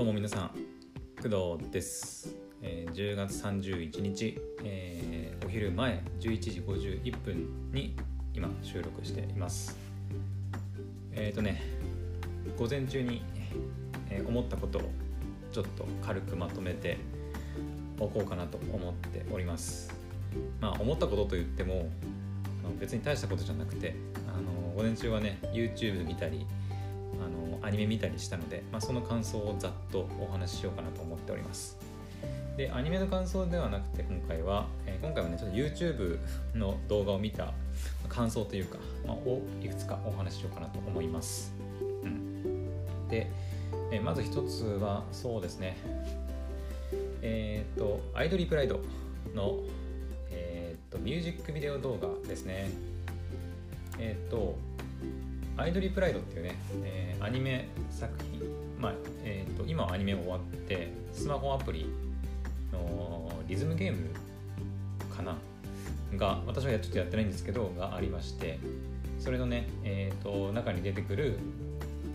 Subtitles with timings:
[0.00, 0.50] どうも皆さん
[1.22, 7.94] 工藤です、えー10月31日、えーお昼前11時51分に
[8.32, 9.76] 今収録しています。
[11.12, 11.60] えっ、とね
[12.58, 13.20] 午前中に、
[14.08, 14.82] えー思ったことを
[15.52, 16.96] ちょっと軽くまとめて
[17.98, 19.94] おこうかなと思っております。
[20.62, 21.90] まあ思ったことと言っても
[22.80, 23.94] 別に大したことじゃなくて
[24.34, 26.46] あの午前中はね YouTube 見たり
[27.62, 31.78] アニメ見たりしたので、まあ、その感想をざっとお話ししようかなと思っております。
[32.56, 36.18] でアニメの感想ではなくて今回は、えー今回はねちょっと YouTube
[36.54, 37.54] の動画を見た
[38.08, 41.54] 感想というか、まあ、をいくつかお話ししようかなと思います、
[42.02, 43.30] うん、で、
[43.90, 45.78] えーまず一つはそうですね。
[47.22, 48.80] えっ、とアイドリープライド
[49.34, 49.60] の
[50.30, 52.70] えっ、とミュージックビデオ動画ですね。
[53.98, 54.56] えっ、と
[55.60, 58.40] アイドリープライドっていうね、えーアニメ作品、
[58.80, 58.94] まあ
[59.24, 61.86] えー、と今はアニメ終わってスマホアプリ
[62.72, 64.08] のリズムゲーム
[65.14, 65.36] かな
[66.16, 68.58] が私はちょっとやってないんですけどがありまして
[69.18, 71.38] それのね、えー、と中に出てくる、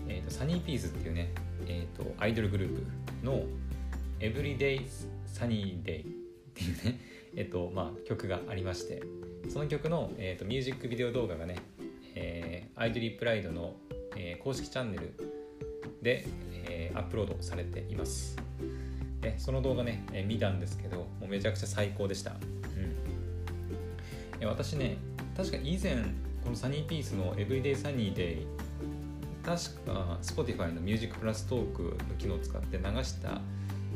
[0.08, 1.32] えー、とサニーピースっていうね、
[1.68, 3.44] えー、とアイドルグループの
[4.18, 4.84] 「Everyday
[5.32, 6.04] Sunny Day」っ
[6.52, 7.00] ていうね、
[7.36, 9.02] えーとまあ、曲がありまして
[9.48, 11.56] その曲の、えー、とミュージックビデオ動画がね
[12.78, 13.74] アイドリープライドの、
[14.16, 15.14] えー公式チャンネル
[16.02, 18.36] で、えーアップロードされています。
[19.20, 22.36] でその動画ね、えー見たんですけどもうめちゃくちゃ最高でした、
[24.40, 24.48] うん。
[24.48, 24.98] 私ね
[25.36, 25.96] 確か以前
[26.44, 28.46] このサニーピースの「Everyday Sunny Day」
[29.42, 33.40] 確か Spotify のミュージックプラストークの機能を使って流した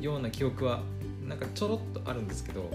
[0.00, 0.82] ような記憶は
[1.28, 2.70] なんかちょろっとあるんですけど、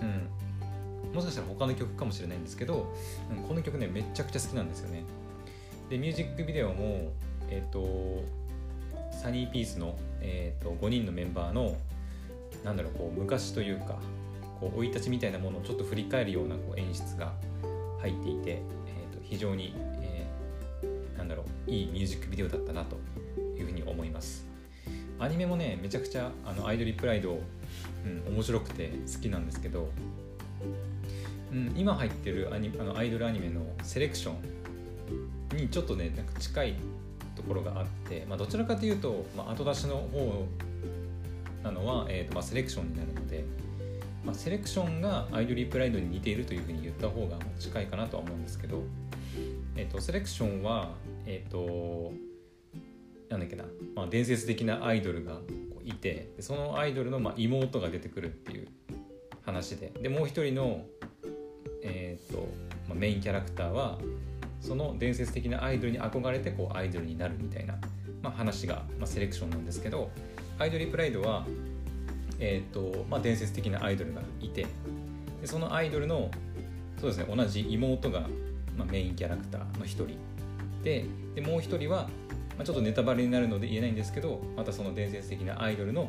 [0.00, 2.94] うん、もしかしたら他の曲かもしれないんですけど、
[3.36, 5.02] うんこの曲ねめちゃくちゃ好きなんですよね。
[5.88, 7.12] でミュージックビデオも
[7.50, 8.22] えっ、と
[9.10, 11.76] サニーピースの、えー、と5人のメンバーの
[12.64, 13.98] なんだろうこう昔というか
[14.60, 17.32] こう生い立ちみたいなものをちょっと振り返るようなこう演出が
[18.00, 20.12] 入っていて、えー、と非常に、えー
[21.22, 22.96] なんだろういいミュージックビデオだったなと
[23.56, 24.44] いうふうに思います。
[25.20, 27.38] アニメもねめちゃくちゃあのアイドリープライド、
[28.04, 29.88] うん、面白くて好きなんですけど
[31.52, 34.34] うん、今入ってるアニあのアイドルアニメのセレクション
[35.52, 36.74] にちょっとねなんか近い
[37.36, 40.46] ところがあって、まあ、どちらかというと、まあ、後出しの方
[41.62, 43.44] なのは、えーとまあ、セレクションになるので、
[44.24, 48.82] まあ、セレクションがアイドリープライドに似ているというふうに言った方が近いかなとは思うんですけど、
[49.76, 50.90] えー、とセレクションは
[51.26, 52.12] えっ、と
[53.28, 53.64] なんだっけな、
[53.94, 55.38] まあ、伝説的なアイドルが
[55.84, 58.68] いてそのアイドルのまあ妹が出てくるっていう
[59.44, 60.84] 話ででもう一人の
[61.84, 62.48] えーと
[62.88, 63.98] まあ、メインキャラクターは
[64.62, 67.74] その伝説的なアイドルに憧れてこうアイドルになるみたいな、
[68.22, 70.10] まあ、話が、まあ、セレクションなんですけど
[70.58, 71.44] アイドリープライドは、
[72.38, 74.66] えーとまあ、伝説的なアイドルがいて
[75.40, 76.30] でそのアイドルの
[77.00, 78.20] そうですね同じ妹が、
[78.78, 80.16] まあ、メインキャラクターの一人。
[80.84, 82.08] ででもう一人は、
[82.56, 86.08] まあ、ちょっとネタバレになるので言えないんですけどまたその伝説的なアイドルの、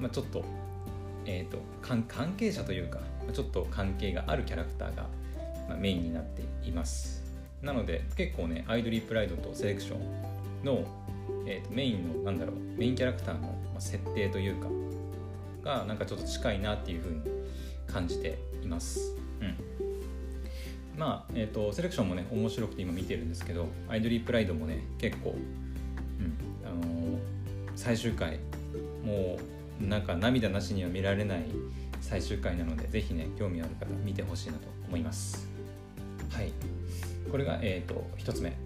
[0.00, 0.44] まあ、ちょっと,、
[1.24, 5.06] えー、と関係者というかまあちょっと関係があるキャラクターが、
[5.68, 7.25] まあ、メインになっています。
[7.62, 10.84] なので結構ねアイドリープライドとセレクションの、
[11.46, 14.68] えーとメインのなんだろうメインキャラクターの設定というか
[15.64, 17.22] がなんかちょっと近いなっていう風に
[17.86, 19.16] 感じています。
[19.40, 19.54] うん。
[20.98, 27.36] まあ、えー、とセレクションもね面白くて今見てるんですけどアイドリープライドもね結構、うんあのー
[27.76, 28.38] 最終回
[29.04, 29.38] も
[29.80, 31.44] うなんか涙なしには見られない
[32.00, 35.46] 最終回なのでぜひね興味ある方見てほしいなと思います。
[36.30, 36.52] はい。
[37.30, 38.56] これがえっ、と1つ目。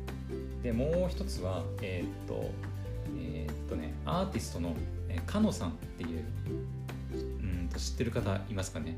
[0.63, 2.51] でもう1つはえっ、と
[3.19, 4.75] えっ、とねアーティストの、
[5.09, 6.25] えー、かのさんっていう
[7.15, 7.17] う
[7.65, 8.97] んと知ってる方いますかね？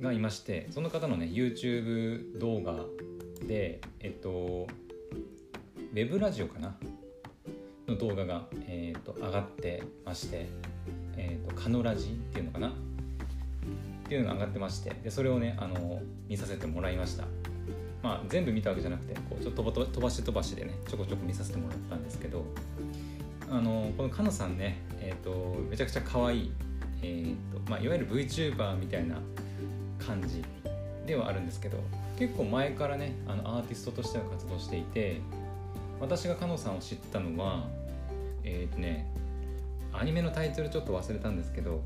[0.00, 2.84] がいましてその方のね YouTube 動画
[3.46, 4.66] でえっと
[5.92, 6.76] ウェブラジオかな？
[7.88, 10.48] の動画が、えー、と上がってまして、
[11.16, 12.68] えー、とカノラジっていうのかな？
[12.68, 12.72] っ
[14.08, 17.24] ていうのが上がってましてでそれをねあの見させてもらいました。
[18.06, 22.44] まあ全部見たわけじゃなくてこうちょっと飛ばし飛ばしでねちょこちょこ見させてもらったんですけど
[23.50, 26.52] あのこのカノさんね、えー、とめちゃくちゃ可愛い、
[27.02, 29.16] えーとまあ、いわゆる VTuber みたいな
[29.98, 30.44] 感じ
[31.04, 31.78] ではあるんですけど
[32.16, 35.20] 結構前からねあのアーティストとしては活動していて
[35.98, 37.64] 私がカノさんを知ったのは
[38.44, 39.10] えっ、とね
[39.92, 41.82] アニメのタイトルちょっと忘れたんですけど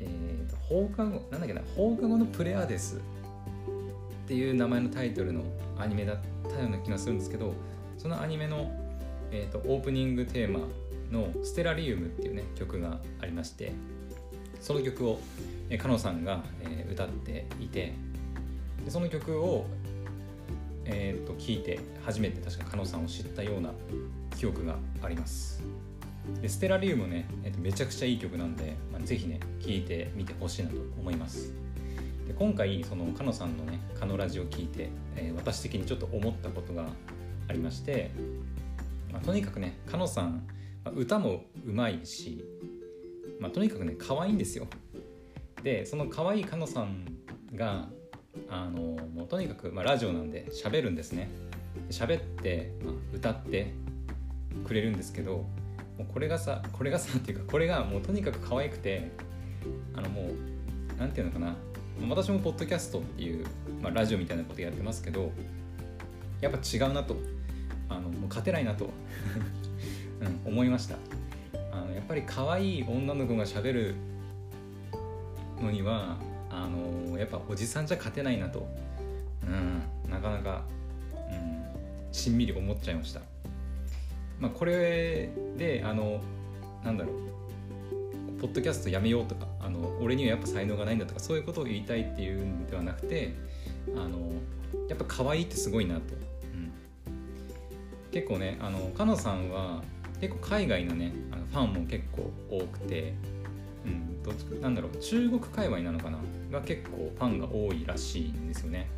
[0.00, 3.00] えーと放課後なんだっけな放課後のプレアデス
[4.26, 5.42] っていう名前のタイトルの
[5.78, 6.16] アニメだっ
[6.50, 7.54] たような気がするんですけど
[7.96, 8.72] そのアニメの、
[9.30, 10.66] えー、とオープニングテーマ
[11.12, 13.72] の「ステラリウム」っていうね曲がありまして
[14.60, 15.20] その曲を
[15.78, 17.92] かのさんが、えー、歌っていて
[18.84, 19.66] でその曲を、
[20.86, 23.70] えー、と聴いて初めて確かかのさんを知ったような
[24.36, 25.62] 記憶があります。
[26.42, 31.65] でステラリウムね、えー、とめちゃくちゃいい曲なんで、まあ、ぜひね聴いてみてほしいなと思います。
[32.26, 36.86] で今回そのかのさんのね「かのラジオ」を聴いて、えー、私的にちょっと思ったことが
[37.48, 38.10] ありまして、
[39.12, 40.46] まあ、とにかくねかのさん、
[40.84, 42.44] まあ、歌もうまいし、
[43.38, 44.66] まあ、とにかくね可愛いんですよ。
[45.62, 47.04] でその可愛いかのさん
[47.54, 47.88] が
[48.48, 48.80] あの
[49.14, 51.28] もうとにかく、まあ、ラジオなんで喋るんですね。
[51.90, 53.72] 喋って、まあ、歌って
[54.64, 55.46] くれるんですけど
[55.98, 59.10] もうこれがさこれがさっていうかこれがもうとにかく可愛くて
[59.94, 60.24] あのもう
[60.98, 61.56] 何て言うのかな
[62.08, 63.46] 私もポッドキャストっていう、
[63.82, 65.32] まあ、ラジオみたいなことやってますけど
[66.40, 67.16] やっぱ違うなと。
[67.88, 68.90] あのもう勝てないなと、
[70.44, 70.96] うん、思いました。
[71.72, 73.94] あのやっぱり可愛い女の子がしゃべる
[75.60, 76.18] のには
[76.50, 78.66] あのやっぱおじさんじゃ勝てないなと、
[79.42, 80.64] うん、なかなか、
[81.12, 83.20] うん、しんみり思っちゃいました、
[84.40, 86.20] まあ、これであの
[86.82, 87.16] なんだろう。
[88.40, 93.34] ポッドキャストやめようとかあの俺にはやっぱ才能がないんだとかそういうことを言いたいっていうんではなくて
[93.96, 94.32] あの
[94.88, 96.00] やっぱ可愛いってすごいなと、
[96.44, 96.72] うん、
[98.10, 99.82] 結構ねあのかのさんは
[100.20, 103.14] 結構海外のねあのファンも結構多くて、
[103.84, 106.18] うん、どっちなんだろう中国界隈なのかな
[106.50, 108.88] が結構ファンが多いらしいんですよね。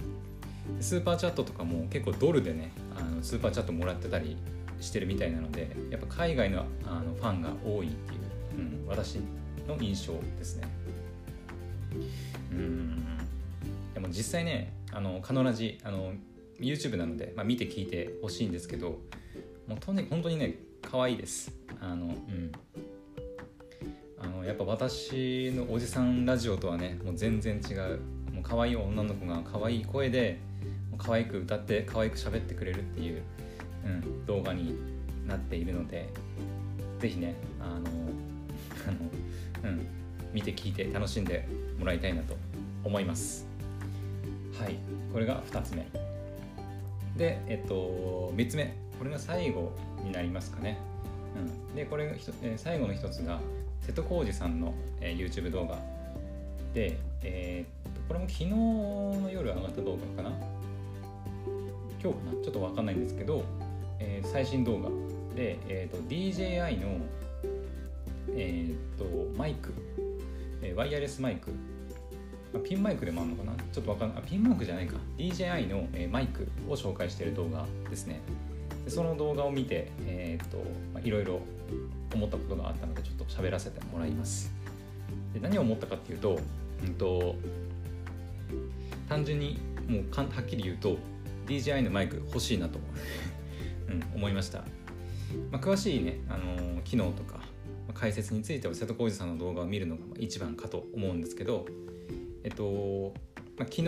[0.81, 4.37] スーパーチャットとかも結構ドルでねあのスーパーチャットもらってたり
[4.81, 8.28] してるみたいなのでやっぱ海外のあのファンが多いっていう、うん、
[8.89, 9.21] 私
[9.67, 10.69] の印象ですね。
[12.53, 13.05] うん。
[13.95, 16.13] でも実際ねあのカノラジあの
[16.61, 18.99] YouTube なので、まあ、見て聞いてほしいんですけど
[19.67, 21.53] もうとに本当にね可愛いです。
[21.81, 22.53] あのうん。
[24.21, 28.01] あのやっぱ私のおじさんラジオとはねもう全然違う。
[28.33, 30.39] もう可愛い女の子が可愛い声で
[30.97, 33.23] 可愛く歌って可愛く喋ってくれるっていう、
[33.85, 34.75] うん、動画に
[35.27, 36.09] なっているので
[36.99, 37.89] 是非ねあの
[38.89, 39.87] あの、うん、
[40.33, 41.47] 見て聞いて楽しんで
[41.79, 42.37] もらいたいなと
[42.85, 43.47] 思います。
[44.59, 44.77] はい
[45.13, 45.87] これが2つ目。
[47.17, 48.75] でえっと3つ目。
[48.99, 50.77] これが最後になりますかね、
[51.37, 53.41] うん、でこれが、えー、最後の1つが
[53.81, 55.79] 瀬戸康史さんの、えー、YouTube 動画。
[56.75, 60.37] で、えー、これも昨日の夜上がった動画かな。
[62.03, 62.33] 今日かな。
[62.45, 63.45] ちょっと分かんないんですけど、
[63.99, 64.89] えー、最新動画。
[65.35, 66.99] で、えーと、DJI の、
[68.41, 69.73] えーと、マイク、
[70.63, 71.51] えー、ワイヤレスマイク
[72.65, 73.53] ピンマイクでもあるのかな？
[73.73, 74.97] ちょっとわかんないピンマイクじゃないか。
[75.19, 78.21] DJI の、えー、マイクを紹介している動画ですね。
[78.85, 80.57] でその動画を見て、えーと
[80.95, 81.41] まあ、いろいろ
[82.15, 84.51] 思ったことがあったのでちょっと喋らせてもらいます。
[85.35, 86.39] で何を思ったかっていうと,、
[86.83, 87.35] うんと、
[89.09, 90.97] 単純にもうはっきり言うと
[91.47, 92.79] DJI のマイク欲しいなと、
[93.89, 94.61] うん、思いました、
[95.51, 97.38] まあ、詳しいね、あの、機能とか
[97.95, 101.67] 解説については瀬戸康史さんの動画を見るのが一番かと思うんですけど
[102.45, 103.13] えっと、
[103.59, 103.83] まあ、昨日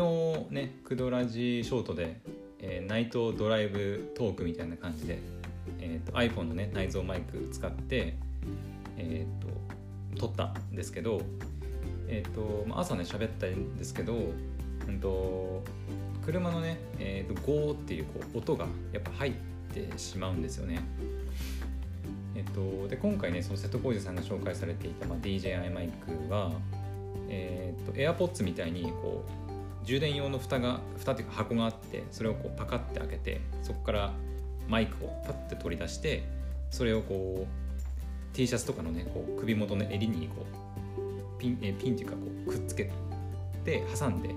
[0.51, 2.21] ねクドラジショートで、
[2.59, 5.19] えー、ナイトドライブトークみたいな感じで、
[5.79, 8.17] えーと、iPhone のね内蔵マイク使って、
[8.97, 11.23] えーと、撮ったんですけど、
[12.09, 14.15] えーとまあ、朝ね喋ったんですけど、
[14.89, 15.63] うんと、
[16.25, 19.33] 車のね、えー、とゴーっていうこう音がやっぱ入っ
[19.73, 20.81] てしまうんですよね。
[22.35, 26.53] えっと、で今回ねその瀬戸康史さんが紹介されていた、まあ、DJI マイクは
[27.31, 34.13] えーと、AirPods みたいにこう充電用の蓋が蓋っていうか箱があってそれをこうパカッて開けてそこから
[34.69, 36.25] マイクをパッて取り出して
[36.71, 42.91] それをこう T シャツとかのねこう首元の襟にこうピンえピンっていうかこうくっつけ
[43.65, 44.35] て挟んで、ま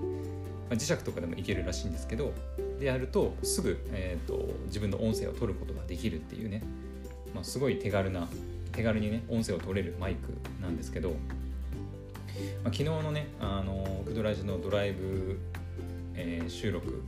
[0.70, 2.32] あ、磁石とかでもいけるらしいんですけど
[2.78, 6.62] でやるとすぐ、えーと、自分の音声を取ることができるっていうね、
[7.34, 8.28] まあ、すごい手軽な
[8.72, 11.14] 手軽にね音声を取れるマイクなんですけど
[12.62, 15.38] まあ、昨日のねあのクドラジのドライブ、
[16.14, 17.02] えー、収録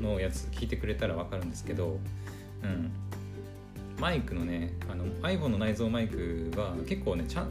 [0.00, 1.98] のやつ聞いてくれたら分かるんですけど、
[2.62, 2.90] うん、
[3.98, 7.50] マイクのねあの iPhone の内蔵マイクは結構ねちゃん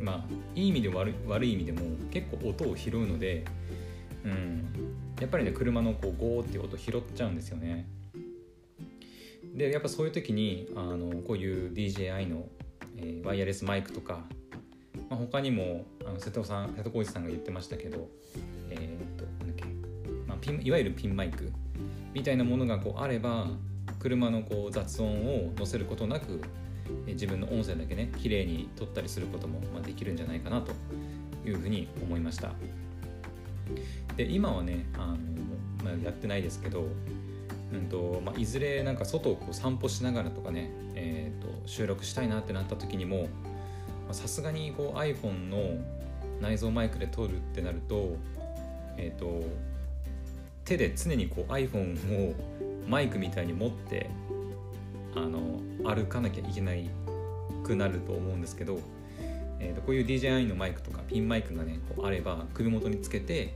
[0.00, 1.80] まあいい意味で悪い悪い意味でも
[2.10, 3.44] 結構音を拾うので、
[4.24, 4.66] うん、
[5.20, 7.86] やっぱりね車のこうゴーって音拾っちゃうんですよね。
[9.54, 12.46] でやっぱそういう時にあのこういう DJI の、
[12.96, 14.24] えー、ワイヤレスマイクとか
[15.10, 18.08] まあ、他にもあの瀬戸さん瀬戸康史さんが言ってましたけど、
[18.70, 19.64] えー、っとなんだっけ、
[20.26, 21.52] まあ、ピンいわゆるピンマイク
[22.12, 23.48] みたいなものがこうあれば
[23.98, 26.42] 車のこう雑音を乗せることなく、
[27.06, 30.72] 自分の音声だけね綺麗に撮ったりすることもできるんじゃないかなと
[31.46, 32.52] いうふうに思いました。
[34.16, 35.16] で今はねあの、
[35.82, 36.86] まあ、やってないですけど、
[37.72, 43.28] うんとまあ、いずれなんか外をこう散歩しながらとかね、えーと、収録したいなってなった時にも
[44.12, 45.82] さすがにこう iPhone の
[46.40, 48.16] 内蔵マイクで撮るってなると,、
[48.96, 49.44] えーと、
[50.64, 52.34] 手で常にこう iPhone を
[52.88, 54.10] マイクみたいに持って
[55.16, 56.88] あの歩かなきゃいけない
[57.64, 58.78] くなると思うんですけど、
[59.58, 63.54] えーと、こういう DJI のマイクとかピンマイクがねこうあれば首元につけて、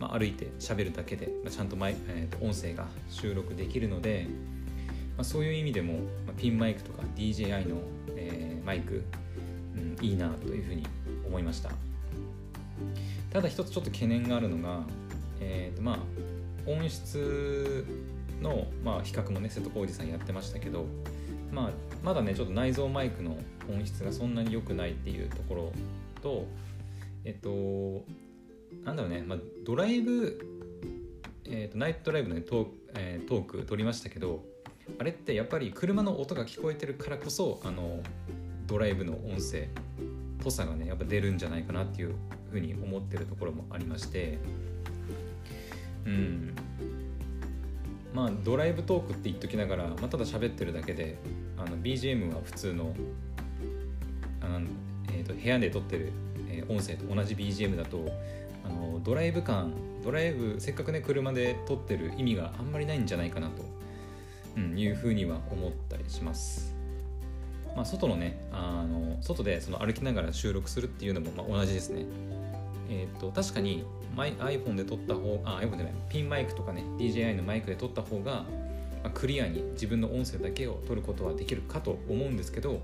[0.00, 4.26] まあ、歩いて喋るだけで、まあ、ちゃんとマイ、えーと、音声が収録できるので、
[5.16, 5.94] まあ、そういう意味でも、
[6.26, 7.76] まあ、ピンマイクとか DJI の、
[8.16, 9.02] えー、マイク、
[9.76, 10.84] うん、いいなというふうに
[11.26, 11.70] 思いました。
[13.32, 14.84] ただ一つちょっと懸念があるのが、
[15.40, 17.84] えーとまあ、音質
[18.40, 20.86] の、まあ、比較もね瀬戸康史さんやってましたけど、
[21.50, 21.70] まあ、
[22.02, 23.36] まだねちょっと内蔵マイクの
[23.68, 25.72] 音質がそんなに良くないっていうところ
[26.22, 26.46] と
[27.24, 28.04] えっと
[28.84, 30.38] なんだろうね、まあ、ドライブ、
[31.46, 34.44] えーと、ナイトドライブの、ね、トー,、えー、トーク撮りましたけど
[34.98, 38.00] あれってやっぱり車の音が聞こえてるからこそあの
[38.66, 39.68] ドライブの音声っ
[40.42, 42.14] ぽさがねやっぱ出るんじゃないかなっていう
[42.50, 44.38] ふうに思ってるところもありまして。
[46.06, 46.54] うん。
[48.12, 51.18] まあドライブトークって言っときながら、まあ、ただ喋ってるだけで
[51.56, 52.94] あの BGM は普通の
[54.40, 54.66] あの、
[55.08, 56.12] えーと、部屋で撮ってる、
[56.48, 58.06] えー、音声と同じ BGM だと
[58.64, 63.64] あのドライブ感ドライブせっかくね車で撮ってる意味があんまりないんじゃないかなと、
[64.56, 66.74] うん、いうふうには思ったりします。
[67.74, 72.04] まあ、外のねあの外でその歩きながら収録するっていうのもまあ同じですね。
[72.90, 78.44] えーと、と確かにマイ iPhone で撮った方あ iPhone じゃないピンマイクとかね DJI のマイクで撮った方が、ま
[79.04, 82.82] あ、クリアに自分の音声だけを撮ることはできるかと思うんですけど、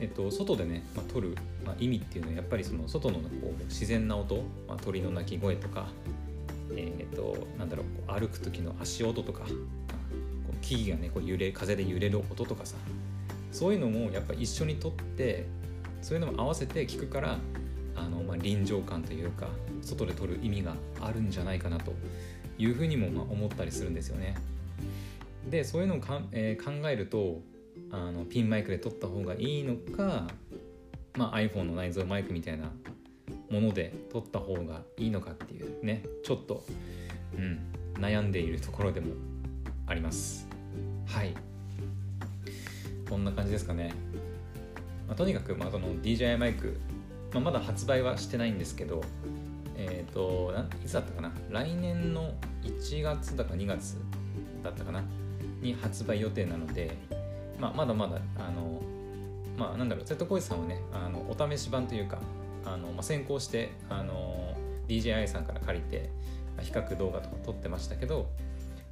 [0.00, 3.24] えっと、外でね、まあ、撮る、まあ、意味っていうのはやっぱりその外のこ
[3.60, 5.88] う自然な音、まあ、鳥の鳴き声とか、
[6.74, 9.44] え、っとなんだろう歩く時の足音とか、
[10.62, 12.76] 木々がねこう揺れ風で揺れる音とかさ
[13.52, 15.46] そういうのもやっぱ一緒に撮って
[16.02, 17.38] そういうのも合わせて聞くから
[17.96, 19.48] あの、まあ、臨場感というか
[19.82, 21.92] 外で撮る意味があるんじゃないかなと
[22.58, 24.36] いうふうにもまあ思ったりするんですよね。
[25.48, 27.40] でそういうのをか、えー、考えると
[27.92, 30.28] あのピンマイクで撮った方がいいのか、
[31.16, 32.70] まあ、iPhone の内蔵マイクみたいな
[33.50, 36.64] もので撮った方がいいのかっていうねちょっと、
[37.36, 37.58] うん、
[37.94, 39.14] 悩んでいるところでも
[39.86, 40.48] あります。
[41.06, 41.34] はい。
[43.08, 43.92] こんな感じですかね、
[45.08, 46.78] まあ、とにかく、まあ、その DJI マイク
[47.32, 49.02] まあ、まだ発売はしてないんですけど、
[49.76, 50.52] えっ、ー、と、
[50.84, 51.32] いつだったかな？
[51.48, 53.96] 来年の1月だか2月
[54.64, 55.04] だったかな？
[55.60, 56.96] に発売予定なので、
[57.60, 58.80] まあ、まだまだ、あの、
[59.56, 62.18] まあ、なんだろう、瀬戸康史さんはね、あのお試し版というか、
[62.64, 64.54] あのまあ、先行して、あの、
[64.88, 66.10] DJI さんから借りて
[66.60, 68.28] ま、比較動画とか撮ってましたけど、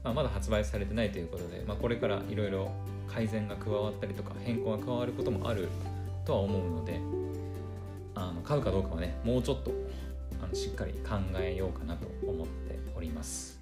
[0.03, 2.71] まあ、まだ発売されてないということで、まあ、これからいろいろ
[3.09, 5.69] 改善が加わったりとか変更が加わることもある
[6.25, 7.01] とは思うので、
[8.15, 9.73] あの買うかどうかはねもうちょっと
[10.43, 13.61] あのしっかり考えようかなと思っております。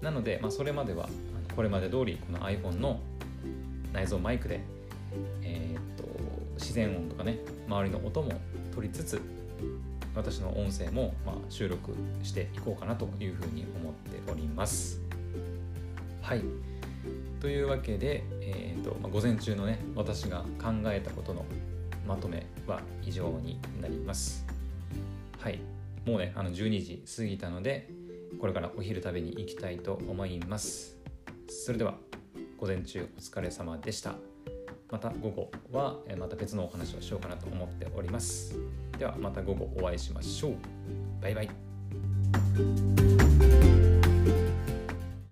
[0.00, 1.08] なので、まあ、それまでは
[1.54, 3.00] これまで通りこの iPhone の
[3.94, 4.60] 内蔵マイクで、
[5.42, 6.04] えー、っと
[6.56, 8.32] 自然音とかね周りの音も
[8.74, 9.22] 取りつつ
[10.14, 15.00] 私の音声もまあ収録していこうかなというふうに思っております
[16.20, 16.42] はい
[17.40, 21.44] というわけで、えーとまあ、午前中のね私が考えたことの
[22.06, 24.44] まとめは以上になります。
[25.38, 25.60] はい、
[26.06, 27.88] もうね、あの12時過ぎたので、
[28.40, 30.96] これからお昼食べに行きたいと思います。
[31.48, 31.96] それでは、
[32.58, 34.14] 午前中お疲れ様でした。
[34.90, 38.54] また午後はまた別のお話をしようかなと思っております。
[38.98, 40.54] ではまた午後お会いしましょう。
[41.20, 43.13] バイバイ。